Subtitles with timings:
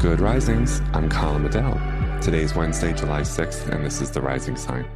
[0.00, 0.80] Good Risings.
[0.94, 1.74] I'm Colin Bedell.
[2.22, 4.88] Today is Wednesday, July 6th, and this is the Rising Sign.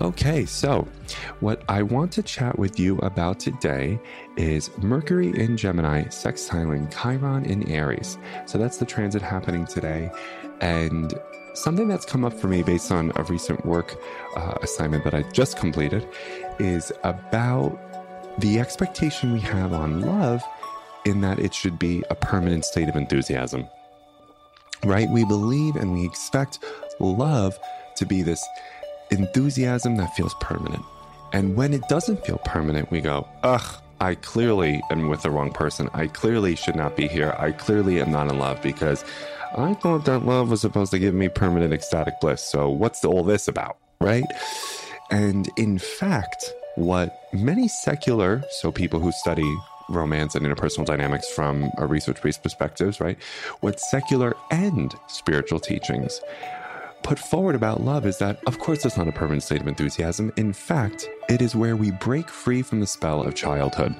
[0.00, 0.88] Okay, so
[1.40, 4.00] what I want to chat with you about today
[4.38, 8.16] is Mercury in Gemini sextiling Chiron in Aries.
[8.46, 10.10] So that's the transit happening today.
[10.62, 11.12] And
[11.52, 13.94] something that's come up for me based on a recent work
[14.36, 16.08] uh, assignment that I just completed
[16.58, 17.78] is about
[18.40, 20.42] the expectation we have on love
[21.04, 23.66] in that it should be a permanent state of enthusiasm.
[24.84, 25.08] Right?
[25.10, 26.60] We believe and we expect
[27.00, 27.58] love
[27.96, 28.44] to be this
[29.10, 30.84] enthusiasm that feels permanent.
[31.32, 35.52] And when it doesn't feel permanent, we go, ugh, I clearly am with the wrong
[35.52, 35.88] person.
[35.92, 37.34] I clearly should not be here.
[37.38, 39.04] I clearly am not in love because
[39.56, 42.42] I thought that love was supposed to give me permanent ecstatic bliss.
[42.42, 43.78] So what's all this about?
[44.00, 44.24] Right?
[45.10, 49.56] And in fact, what many secular, so people who study
[49.88, 53.18] romance and interpersonal dynamics from a research based perspectives, right?
[53.60, 56.20] What secular and spiritual teachings
[57.02, 60.32] put forward about love is that, of course, it's not a permanent state of enthusiasm.
[60.36, 63.94] In fact, it is where we break free from the spell of childhood.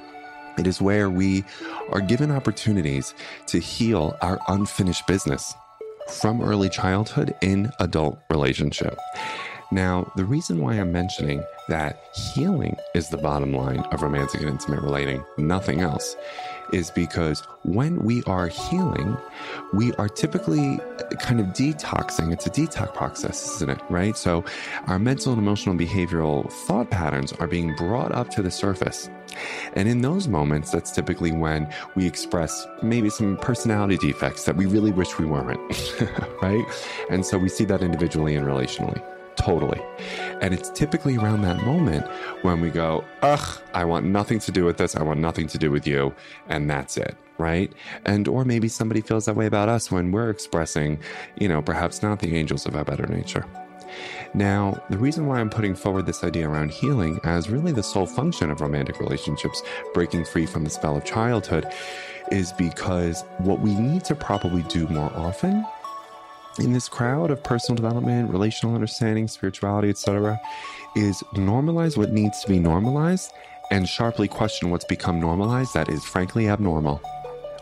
[0.57, 1.43] It is where we
[1.91, 3.13] are given opportunities
[3.47, 5.53] to heal our unfinished business
[6.09, 8.97] from early childhood in adult relationship.
[9.71, 12.01] Now, the reason why I'm mentioning that
[12.33, 16.15] healing is the bottom line of romantic and intimate relating, nothing else,
[16.73, 19.15] is because when we are healing,
[19.73, 20.79] we are typically
[21.19, 22.33] kind of detoxing.
[22.33, 23.79] It's a detox process, isn't it?
[23.89, 24.17] Right?
[24.17, 24.43] So
[24.87, 29.07] our mental and emotional and behavioral thought patterns are being brought up to the surface.
[29.73, 34.65] And in those moments, that's typically when we express maybe some personality defects that we
[34.65, 35.59] really wish we weren't,
[36.41, 36.65] right?
[37.11, 38.99] And so we see that individually and relationally.
[39.39, 39.81] Totally.
[40.41, 42.05] And it's typically around that moment
[42.41, 44.97] when we go, ugh, I want nothing to do with this.
[44.97, 46.13] I want nothing to do with you.
[46.49, 47.15] And that's it.
[47.37, 47.71] Right.
[48.05, 50.99] And, or maybe somebody feels that way about us when we're expressing,
[51.37, 53.45] you know, perhaps not the angels of our better nature.
[54.33, 58.05] Now, the reason why I'm putting forward this idea around healing as really the sole
[58.05, 59.63] function of romantic relationships,
[59.93, 61.65] breaking free from the spell of childhood,
[62.29, 65.65] is because what we need to probably do more often
[66.57, 70.39] in this crowd of personal development, relational understanding, spirituality, etc.,
[70.95, 73.31] is normalize what needs to be normalized
[73.71, 77.01] and sharply question what's become normalized that is frankly abnormal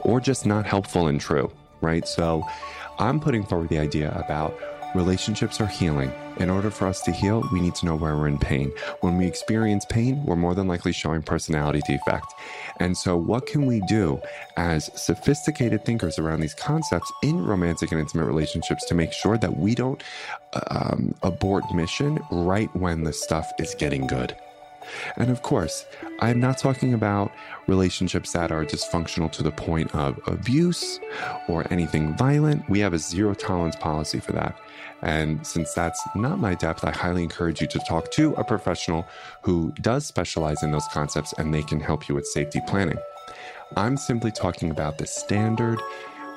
[0.02, 2.08] or just not helpful and true, right?
[2.08, 2.44] So
[2.98, 4.58] I'm putting forward the idea about
[4.96, 6.12] relationships are healing.
[6.38, 8.72] In order for us to heal, we need to know where we're in pain.
[9.02, 12.34] When we experience pain, we're more than likely showing personality defect.
[12.80, 14.22] And so, what can we do
[14.56, 19.58] as sophisticated thinkers around these concepts in romantic and intimate relationships to make sure that
[19.58, 20.04] we don't
[20.70, 24.36] um, abort mission right when the stuff is getting good?
[25.18, 25.86] And of course,
[26.20, 27.32] I'm not talking about
[27.68, 31.00] relationships that are dysfunctional to the point of abuse
[31.48, 32.70] or anything violent.
[32.70, 34.58] We have a zero tolerance policy for that.
[35.02, 39.08] And since that's not my depth, I highly encourage you to talk to a professional
[39.42, 42.98] who does specialize in those concepts and they can help you with safety planning.
[43.76, 45.80] I'm simply talking about the standard,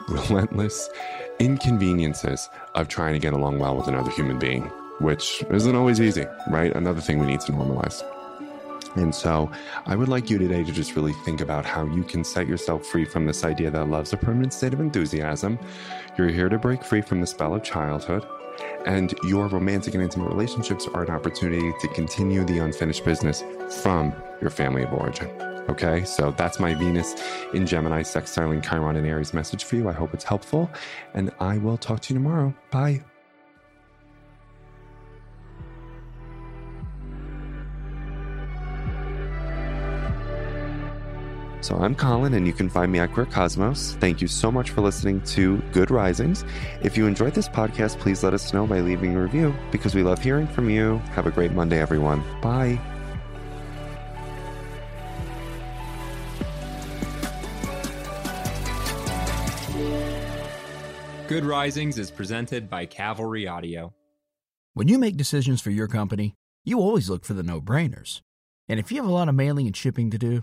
[0.08, 0.90] relentless
[1.38, 4.64] inconveniences of trying to get along well with another human being,
[5.00, 6.74] which isn't always easy, right?
[6.74, 8.02] Another thing we need to normalize.
[8.96, 9.50] And so
[9.86, 12.86] I would like you today to just really think about how you can set yourself
[12.86, 15.58] free from this idea that love's a permanent state of enthusiasm.
[16.18, 18.26] You're here to break free from the spell of childhood.
[18.86, 23.42] And your romantic and intimate relationships are an opportunity to continue the unfinished business
[23.82, 25.30] from your family of origin.
[25.68, 27.14] Okay, so that's my Venus
[27.54, 29.88] in Gemini, sextiling Chiron and Aries message for you.
[29.88, 30.68] I hope it's helpful,
[31.14, 32.52] and I will talk to you tomorrow.
[32.70, 33.02] Bye.
[41.62, 43.92] So I'm Colin, and you can find me at Queer Cosmos.
[44.00, 46.44] Thank you so much for listening to Good Risings.
[46.82, 50.02] If you enjoyed this podcast, please let us know by leaving a review because we
[50.02, 50.98] love hearing from you.
[51.12, 52.22] Have a great Monday, everyone.
[52.40, 52.80] Bye.
[61.28, 63.94] Good Risings is presented by Cavalry Audio.
[64.74, 66.34] When you make decisions for your company,
[66.64, 68.20] you always look for the no brainers.
[68.68, 70.42] And if you have a lot of mailing and shipping to do,